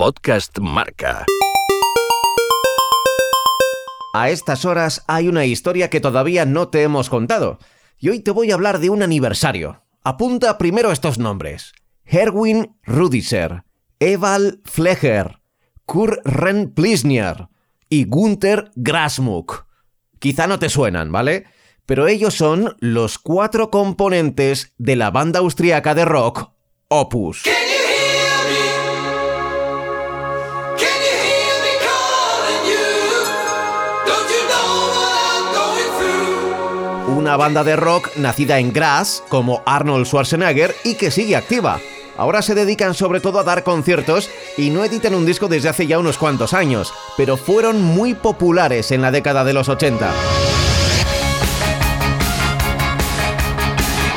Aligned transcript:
Podcast 0.00 0.58
Marca. 0.60 1.26
A 4.14 4.30
estas 4.30 4.64
horas 4.64 5.04
hay 5.06 5.28
una 5.28 5.44
historia 5.44 5.90
que 5.90 6.00
todavía 6.00 6.46
no 6.46 6.68
te 6.68 6.82
hemos 6.84 7.10
contado. 7.10 7.58
Y 7.98 8.08
hoy 8.08 8.20
te 8.20 8.30
voy 8.30 8.50
a 8.50 8.54
hablar 8.54 8.78
de 8.78 8.88
un 8.88 9.02
aniversario. 9.02 9.82
Apunta 10.02 10.56
primero 10.56 10.90
estos 10.90 11.18
nombres. 11.18 11.74
Herwin 12.06 12.78
Rudiser, 12.84 13.64
Eval 13.98 14.62
Flecher, 14.64 15.42
Kurt 15.84 16.20
Plisnier 16.74 17.48
y 17.90 18.06
Gunther 18.06 18.70
Grasmuck. 18.76 19.66
Quizá 20.18 20.46
no 20.46 20.58
te 20.58 20.70
suenan, 20.70 21.12
¿vale? 21.12 21.44
Pero 21.84 22.08
ellos 22.08 22.32
son 22.32 22.74
los 22.80 23.18
cuatro 23.18 23.70
componentes 23.70 24.72
de 24.78 24.96
la 24.96 25.10
banda 25.10 25.40
austriaca 25.40 25.94
de 25.94 26.06
rock 26.06 26.52
Opus. 26.88 27.42
Una 37.20 37.36
banda 37.36 37.62
de 37.64 37.76
rock 37.76 38.16
nacida 38.16 38.58
en 38.58 38.72
Graz, 38.72 39.22
como 39.28 39.62
Arnold 39.66 40.06
Schwarzenegger, 40.06 40.74
y 40.84 40.94
que 40.94 41.10
sigue 41.10 41.36
activa. 41.36 41.78
Ahora 42.16 42.40
se 42.40 42.54
dedican 42.54 42.94
sobre 42.94 43.20
todo 43.20 43.38
a 43.38 43.44
dar 43.44 43.62
conciertos 43.62 44.30
y 44.56 44.70
no 44.70 44.84
editan 44.84 45.14
un 45.14 45.26
disco 45.26 45.46
desde 45.46 45.68
hace 45.68 45.86
ya 45.86 45.98
unos 45.98 46.16
cuantos 46.16 46.54
años, 46.54 46.94
pero 47.18 47.36
fueron 47.36 47.82
muy 47.82 48.14
populares 48.14 48.90
en 48.90 49.02
la 49.02 49.10
década 49.10 49.44
de 49.44 49.52
los 49.52 49.68
80. 49.68 50.10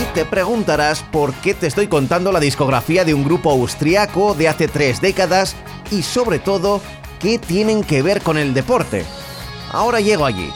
Y 0.00 0.14
te 0.14 0.24
preguntarás 0.24 1.02
por 1.04 1.32
qué 1.34 1.54
te 1.54 1.68
estoy 1.68 1.86
contando 1.86 2.32
la 2.32 2.40
discografía 2.40 3.04
de 3.04 3.14
un 3.14 3.24
grupo 3.24 3.52
austriaco 3.52 4.34
de 4.34 4.48
hace 4.48 4.66
tres 4.66 5.00
décadas 5.00 5.54
y 5.92 6.02
sobre 6.02 6.40
todo, 6.40 6.80
qué 7.20 7.38
tienen 7.38 7.84
que 7.84 8.02
ver 8.02 8.22
con 8.22 8.38
el 8.38 8.54
deporte. 8.54 9.04
Ahora 9.70 10.00
llego 10.00 10.26
allí 10.26 10.50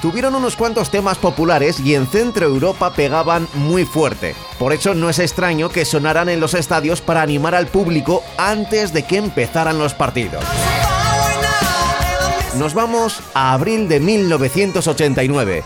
tuvieron 0.00 0.34
unos 0.34 0.56
cuantos 0.56 0.90
temas 0.90 1.18
populares 1.18 1.80
y 1.80 1.94
en 1.94 2.06
Centro 2.06 2.46
Europa 2.46 2.92
pegaban 2.94 3.48
muy 3.54 3.84
fuerte. 3.84 4.34
Por 4.58 4.72
eso 4.72 4.94
no 4.94 5.10
es 5.10 5.18
extraño 5.18 5.68
que 5.68 5.84
sonaran 5.84 6.28
en 6.28 6.40
los 6.40 6.54
estadios 6.54 7.00
para 7.00 7.22
animar 7.22 7.54
al 7.54 7.66
público 7.66 8.22
antes 8.36 8.92
de 8.92 9.04
que 9.04 9.16
empezaran 9.16 9.78
los 9.78 9.94
partidos. 9.94 10.44
Nos 12.56 12.74
vamos 12.74 13.20
a 13.34 13.52
abril 13.52 13.88
de 13.88 14.00
1989. 14.00 15.62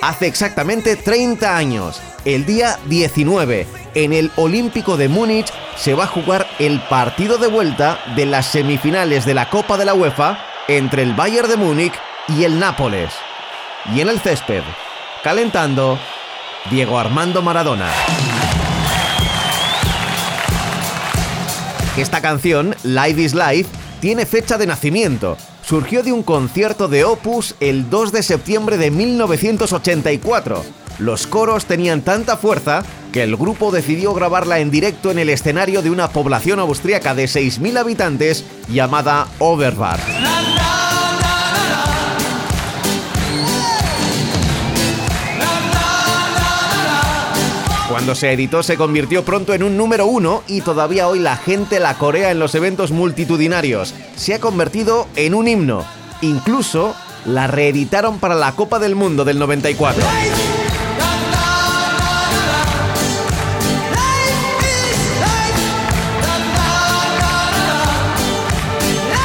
Hace 0.00 0.28
exactamente 0.28 0.94
30 0.94 1.56
años, 1.56 2.00
el 2.24 2.46
día 2.46 2.78
19, 2.86 3.66
en 3.94 4.12
el 4.12 4.30
Olímpico 4.36 4.96
de 4.96 5.08
Múnich 5.08 5.52
se 5.76 5.94
va 5.94 6.04
a 6.04 6.08
jugar 6.08 6.46
el 6.60 6.80
partido 6.82 7.38
de 7.38 7.48
vuelta 7.48 7.98
de 8.14 8.26
las 8.26 8.46
semifinales 8.46 9.24
de 9.24 9.34
la 9.34 9.50
Copa 9.50 9.76
de 9.76 9.84
la 9.84 9.94
UEFA 9.94 10.38
entre 10.68 11.02
el 11.02 11.14
Bayern 11.14 11.48
de 11.48 11.56
Múnich 11.56 11.94
y 12.28 12.44
el 12.44 12.60
Nápoles 12.60 13.12
y 13.94 14.00
en 14.00 14.08
el 14.08 14.20
césped, 14.20 14.62
calentando, 15.22 15.98
Diego 16.70 16.98
Armando 16.98 17.42
Maradona. 17.42 17.90
Esta 21.96 22.20
canción, 22.20 22.76
Live 22.84 23.22
is 23.22 23.34
Life, 23.34 23.70
tiene 24.00 24.26
fecha 24.26 24.58
de 24.58 24.66
nacimiento. 24.66 25.36
Surgió 25.62 26.02
de 26.02 26.12
un 26.12 26.22
concierto 26.22 26.88
de 26.88 27.04
Opus 27.04 27.56
el 27.60 27.90
2 27.90 28.12
de 28.12 28.22
septiembre 28.22 28.78
de 28.78 28.90
1984. 28.90 30.64
Los 30.98 31.26
coros 31.26 31.66
tenían 31.66 32.02
tanta 32.02 32.36
fuerza 32.36 32.84
que 33.12 33.22
el 33.22 33.36
grupo 33.36 33.70
decidió 33.70 34.14
grabarla 34.14 34.60
en 34.60 34.70
directo 34.70 35.10
en 35.10 35.18
el 35.18 35.28
escenario 35.28 35.82
de 35.82 35.90
una 35.90 36.08
población 36.08 36.60
austríaca 36.60 37.14
de 37.14 37.24
6.000 37.24 37.78
habitantes 37.78 38.44
llamada 38.68 39.26
Overbach. 39.38 40.77
Cuando 47.98 48.14
se 48.14 48.32
editó 48.32 48.62
se 48.62 48.76
convirtió 48.76 49.24
pronto 49.24 49.54
en 49.54 49.64
un 49.64 49.76
número 49.76 50.06
uno 50.06 50.44
y 50.46 50.60
todavía 50.60 51.08
hoy 51.08 51.18
la 51.18 51.36
gente 51.36 51.80
la 51.80 51.98
corea 51.98 52.30
en 52.30 52.38
los 52.38 52.54
eventos 52.54 52.92
multitudinarios. 52.92 53.92
Se 54.14 54.34
ha 54.34 54.38
convertido 54.38 55.08
en 55.16 55.34
un 55.34 55.48
himno. 55.48 55.84
Incluso 56.20 56.94
la 57.24 57.48
reeditaron 57.48 58.20
para 58.20 58.36
la 58.36 58.52
Copa 58.52 58.78
del 58.78 58.94
Mundo 58.94 59.24
del 59.24 59.40
94. 59.40 60.04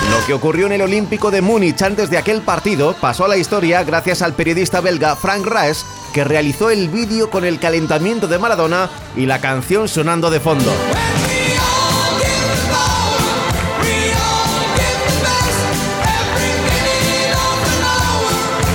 Lo 0.09 0.25
que 0.25 0.33
ocurrió 0.33 0.65
en 0.65 0.71
el 0.71 0.81
Olímpico 0.81 1.29
de 1.29 1.41
Múnich 1.41 1.83
antes 1.83 2.09
de 2.09 2.17
aquel 2.17 2.41
partido 2.41 2.95
pasó 2.99 3.25
a 3.25 3.27
la 3.27 3.37
historia 3.37 3.83
gracias 3.83 4.23
al 4.23 4.33
periodista 4.33 4.81
belga 4.81 5.15
Frank 5.15 5.45
Reis, 5.45 5.85
que 6.13 6.23
realizó 6.23 6.69
el 6.69 6.87
vídeo 6.87 7.29
con 7.29 7.43
el 7.43 7.59
calentamiento 7.59 8.27
de 8.27 8.39
Maradona 8.39 8.89
y 9.17 9.25
la 9.25 9.41
canción 9.41 9.87
sonando 9.89 10.29
de 10.29 10.39
fondo. 10.39 10.71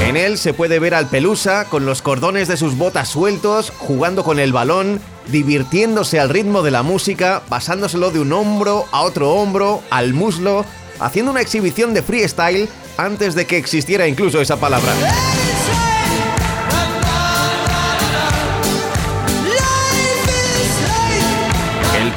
En 0.06 0.16
él 0.16 0.38
se 0.38 0.54
puede 0.54 0.78
ver 0.78 0.94
al 0.94 1.06
Pelusa 1.06 1.66
con 1.66 1.84
los 1.84 2.02
cordones 2.02 2.48
de 2.48 2.56
sus 2.56 2.76
botas 2.76 3.08
sueltos, 3.08 3.72
jugando 3.76 4.24
con 4.24 4.38
el 4.40 4.52
balón, 4.54 5.00
divirtiéndose 5.26 6.18
al 6.18 6.30
ritmo 6.30 6.62
de 6.62 6.70
la 6.70 6.82
música, 6.82 7.42
pasándoselo 7.48 8.10
de 8.10 8.20
un 8.20 8.32
hombro 8.32 8.86
a 8.90 9.02
otro 9.02 9.32
hombro, 9.32 9.82
al 9.90 10.14
muslo, 10.14 10.64
haciendo 10.98 11.30
una 11.30 11.42
exhibición 11.42 11.92
de 11.92 12.02
freestyle 12.02 12.68
antes 12.96 13.34
de 13.34 13.46
que 13.46 13.58
existiera 13.58 14.08
incluso 14.08 14.40
esa 14.40 14.56
palabra. 14.56 14.92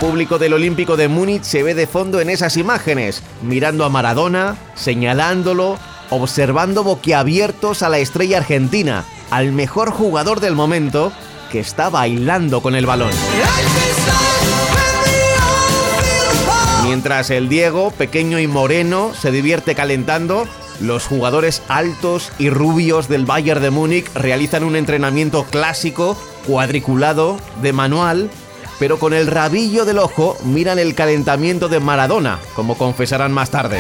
Público 0.02 0.40
del 0.40 0.54
Olímpico 0.54 0.98
de 0.98 1.08
Múnich 1.08 1.44
se 1.44 1.62
ve 1.62 1.76
de 1.76 1.86
fondo 1.86 2.20
en 2.22 2.32
esas 2.32 2.58
imágenes, 2.58 3.22
mirando 3.44 3.86
a 3.86 3.90
Maradona, 3.90 4.58
señalándolo, 4.74 5.78
observando 6.10 6.84
boquiabiertos 6.84 7.84
a 7.84 7.90
la 7.90 8.00
estrella 8.00 8.40
argentina, 8.40 9.06
al 9.30 9.52
mejor 9.52 9.92
jugador 9.92 10.40
del 10.40 10.56
momento, 10.56 11.14
que 11.52 11.60
está 11.60 11.92
bailando 11.92 12.64
con 12.64 12.74
el 12.74 12.88
balón. 12.88 13.12
Mientras 16.84 17.30
el 17.30 17.48
Diego, 17.48 17.92
pequeño 17.92 18.40
y 18.40 18.48
moreno, 18.48 19.12
se 19.14 19.30
divierte 19.30 19.76
calentando, 19.76 20.48
los 20.80 21.06
jugadores 21.06 21.62
altos 21.68 22.32
y 22.40 22.50
rubios 22.50 23.08
del 23.08 23.28
Bayern 23.28 23.62
de 23.62 23.70
Múnich 23.70 24.12
realizan 24.16 24.64
un 24.64 24.76
entrenamiento 24.76 25.44
clásico, 25.44 26.18
cuadriculado, 26.48 27.38
de 27.62 27.72
manual, 27.72 28.32
pero 28.82 28.98
con 28.98 29.14
el 29.14 29.28
rabillo 29.28 29.86
del 29.86 30.00
ojo 30.00 30.36
miran 30.44 30.80
el 30.80 30.96
calentamiento 30.96 31.70
de 31.70 31.80
Maradona, 31.80 32.40
como 32.56 32.76
confesarán 32.76 33.32
más 33.32 33.52
tarde. 33.52 33.80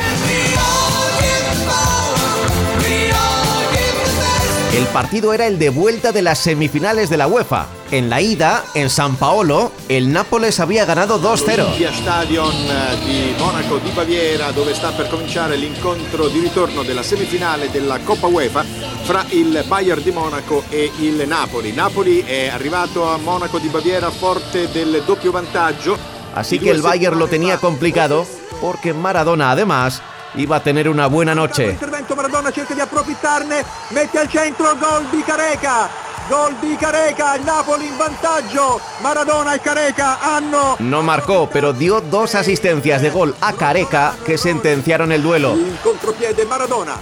El 4.77 4.85
partido 4.87 5.33
era 5.33 5.47
el 5.47 5.57
de 5.57 5.69
vuelta 5.69 6.11
de 6.11 6.21
las 6.21 6.37
semifinales 6.37 7.09
de 7.09 7.17
la 7.17 7.27
UEFA. 7.27 7.65
En 7.89 8.11
la 8.11 8.21
ida, 8.21 8.63
en 8.75 8.91
San 8.91 9.15
Paolo, 9.15 9.71
el 9.89 10.13
Nápoles 10.13 10.59
había 10.59 10.85
ganado 10.85 11.19
2-0. 11.19 11.91
Stadion 11.93 12.53
eh, 12.53 12.95
di 13.03 13.35
Monaco 13.39 13.79
di 13.79 13.89
Baviera, 13.89 14.51
dove 14.51 14.75
sta 14.75 14.91
per 14.91 15.09
cominciare 15.09 15.55
l'incontro 15.55 16.27
di 16.27 16.39
ritorno 16.39 16.83
della 16.83 17.03
semifinale 17.03 17.71
della 17.71 17.99
Coppa 17.99 18.27
UEFA 18.27 18.63
fra 19.11 19.25
il 19.31 19.65
Bayern 19.67 20.01
di 20.01 20.11
Monaco 20.11 20.63
e 20.69 20.89
il 20.99 21.27
Napoli. 21.27 21.73
Napoli 21.73 22.21
è 22.21 22.47
arrivato 22.47 23.11
a 23.11 23.17
Monaco 23.17 23.57
di 23.57 23.67
Baviera 23.67 24.09
forte 24.09 24.71
del 24.71 25.03
doppio 25.05 25.31
vantaggio. 25.31 25.97
Así 26.33 26.57
que 26.59 26.71
el 26.71 26.81
Bayern 26.81 27.19
lo 27.19 27.27
tenía 27.27 27.57
complicado 27.57 28.25
porque 28.61 28.93
Maradona 28.93 29.51
además 29.51 30.01
iba 30.35 30.55
a 30.55 30.63
tener 30.63 30.87
una 30.87 31.07
buena 31.07 31.35
noche. 31.35 31.71
Intervento 31.71 32.15
Maradona 32.15 32.51
cerca 32.51 32.73
di 32.73 32.79
approfittarne, 32.79 33.65
mette 33.89 34.17
al 34.17 34.29
centro 34.29 34.77
gol 34.77 35.05
di 35.11 35.21
Careca. 35.23 35.89
Gol 36.29 36.55
di 36.61 36.77
Careca, 36.77 37.35
el 37.35 37.43
Napoli 37.43 37.87
en 37.87 37.97
vantaggio. 37.97 38.79
Maradona 39.01 39.57
y 39.57 39.59
Careca 39.59 40.19
hanno. 40.21 40.77
No 40.79 41.03
marcó, 41.03 41.49
pero 41.51 41.73
dio 41.73 41.99
dos 41.99 42.35
asistencias 42.35 43.01
de 43.01 43.09
gol 43.09 43.35
a 43.41 43.51
Careca 43.51 44.15
que 44.25 44.37
sentenciaron 44.37 45.11
el 45.11 45.21
duelo. 45.21 45.57
Contropiede 46.01 46.45
Maradona, 46.45 46.97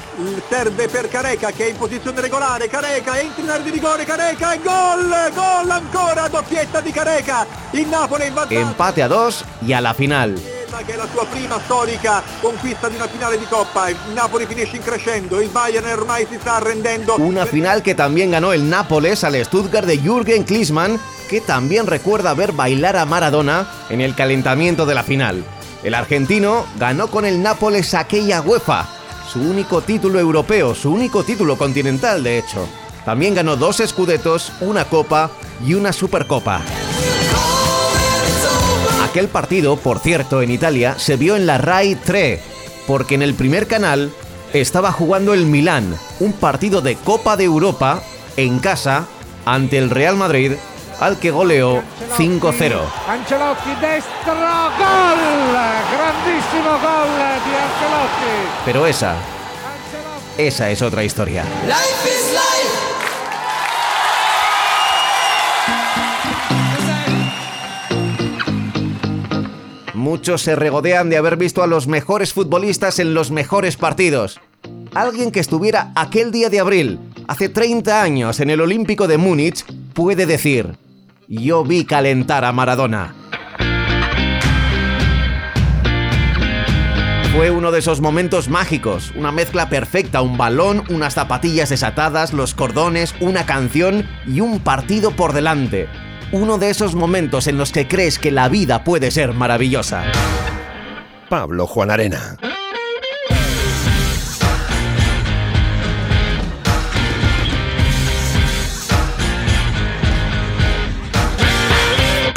serve 0.49 0.89
per 0.89 1.07
Careca 1.07 1.51
che 1.51 1.67
è 1.67 1.69
in 1.69 1.77
posizione 1.77 2.19
regolare. 2.19 2.67
Careca 2.67 3.17
entra 3.17 3.41
in 3.41 3.49
area 3.49 3.63
di 3.63 3.69
rigore. 3.69 4.03
Careca 4.03 4.51
e 4.51 4.59
gol, 4.61 5.31
gol 5.33 5.69
ancora, 5.69 6.27
doppietta 6.27 6.81
di 6.81 6.91
Careca. 6.91 7.47
Il 7.71 7.87
Napoli 7.87 8.27
in 8.27 8.33
vantaggio. 8.33 8.59
Empate 8.59 9.01
a 9.01 9.07
dos 9.07 9.45
y 9.61 9.71
a 9.71 9.79
la 9.79 9.93
final. 9.93 10.37
che 10.85 10.93
è 10.93 10.95
la 10.97 11.07
sua 11.13 11.25
prima 11.25 11.59
storica 11.63 12.21
conquista 12.41 12.89
di 12.89 12.95
una 12.95 13.07
finale 13.07 13.37
di 13.37 13.45
Coppa. 13.45 13.87
Il 13.87 13.97
Napoli 14.13 14.45
finisce 14.45 14.75
in 14.75 14.83
crescendo, 14.83 15.39
il 15.39 15.49
Bayern 15.49 15.85
ormai 15.85 16.27
si 16.29 16.37
sta 16.37 16.55
arrendendo. 16.55 17.15
Una 17.19 17.45
final 17.45 17.81
que 17.81 17.95
también 17.95 18.31
ganó 18.31 18.51
el 18.51 18.67
Nápoles 18.69 19.23
al 19.23 19.35
Stuttgart 19.45 19.87
de 19.87 19.97
Jürgen 19.97 20.43
Klinsmann, 20.43 20.99
que 21.29 21.39
también 21.39 21.87
recuerda 21.87 22.33
ver 22.33 22.51
bailar 22.51 22.97
a 22.97 23.05
Maradona 23.05 23.65
en 23.89 24.01
el 24.01 24.13
calentamiento 24.13 24.85
de 24.85 24.95
la 24.95 25.03
final. 25.03 25.45
El 25.83 25.93
argentino 25.93 26.65
ganó 26.77 27.07
con 27.07 27.25
el 27.25 27.41
Nápoles 27.41 27.93
aquella 27.93 28.41
UEFA, 28.41 28.87
su 29.31 29.39
único 29.39 29.81
título 29.81 30.19
europeo, 30.19 30.75
su 30.75 30.91
único 30.91 31.23
título 31.23 31.57
continental 31.57 32.23
de 32.23 32.37
hecho. 32.39 32.67
También 33.05 33.33
ganó 33.33 33.55
dos 33.55 33.79
escudetos, 33.79 34.51
una 34.59 34.85
copa 34.85 35.31
y 35.65 35.75
una 35.75 35.93
supercopa. 35.93 36.61
Aquel 39.03 39.29
partido, 39.29 39.77
por 39.77 39.99
cierto, 39.99 40.41
en 40.41 40.51
Italia, 40.51 40.99
se 40.99 41.15
vio 41.15 41.35
en 41.35 41.47
la 41.47 41.57
RAI 41.57 41.95
3, 41.95 42.39
porque 42.85 43.15
en 43.15 43.21
el 43.21 43.33
primer 43.33 43.65
canal 43.65 44.11
estaba 44.53 44.91
jugando 44.91 45.33
el 45.33 45.45
Milán, 45.45 45.95
un 46.19 46.33
partido 46.33 46.81
de 46.81 46.95
Copa 46.95 47.37
de 47.37 47.45
Europa 47.45 48.03
en 48.35 48.59
casa 48.59 49.07
ante 49.45 49.77
el 49.77 49.89
Real 49.89 50.15
Madrid, 50.15 50.53
al 50.99 51.17
que 51.19 51.31
goleó 51.31 51.81
5-0. 52.17 52.79
Ancelotti 53.07 53.75
destro, 53.81 54.33
gol, 54.33 55.19
grandísimo 55.93 56.71
gol 56.71 57.09
de 57.17 57.57
Ancelotti. 57.57 58.35
Pero 58.65 58.85
esa, 58.85 59.15
esa 60.37 60.69
es 60.69 60.81
otra 60.81 61.03
historia. 61.03 61.43
Muchos 69.93 70.41
se 70.41 70.55
regodean 70.55 71.09
de 71.09 71.17
haber 71.17 71.35
visto 71.37 71.61
a 71.61 71.67
los 71.67 71.87
mejores 71.87 72.33
futbolistas 72.33 72.99
en 72.99 73.13
los 73.13 73.31
mejores 73.31 73.77
partidos. 73.77 74.39
Alguien 74.95 75.31
que 75.31 75.39
estuviera 75.39 75.91
aquel 75.93 76.31
día 76.31 76.49
de 76.49 76.59
abril, 76.59 76.99
hace 77.27 77.49
30 77.49 78.01
años, 78.01 78.39
en 78.39 78.49
el 78.49 78.61
Olímpico 78.61 79.07
de 79.07 79.17
Múnich, 79.17 79.65
puede 79.93 80.25
decir, 80.25 80.77
yo 81.29 81.63
vi 81.63 81.85
calentar 81.85 82.43
a 82.43 82.51
Maradona. 82.51 83.13
Fue 87.31 87.51
uno 87.51 87.71
de 87.71 87.79
esos 87.79 88.01
momentos 88.01 88.49
mágicos, 88.49 89.13
una 89.15 89.31
mezcla 89.31 89.69
perfecta, 89.69 90.23
un 90.23 90.37
balón, 90.37 90.83
unas 90.89 91.13
zapatillas 91.13 91.69
desatadas, 91.69 92.33
los 92.33 92.55
cordones, 92.55 93.13
una 93.19 93.45
canción 93.45 94.07
y 94.25 94.41
un 94.41 94.59
partido 94.59 95.11
por 95.11 95.33
delante. 95.33 95.87
Uno 96.31 96.57
de 96.57 96.71
esos 96.71 96.95
momentos 96.95 97.45
en 97.47 97.59
los 97.59 97.71
que 97.71 97.87
crees 97.87 98.17
que 98.17 98.31
la 98.31 98.49
vida 98.49 98.83
puede 98.83 99.11
ser 99.11 99.33
maravillosa. 99.33 100.03
Pablo 101.29 101.67
Juan 101.67 101.91
Arena. 101.91 102.37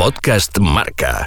Podcast 0.02 0.58
Marca. 0.58 1.22